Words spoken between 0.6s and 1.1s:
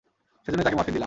তাকে মরফিন দিলাম।